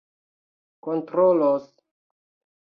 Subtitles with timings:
[0.83, 1.69] kontrolos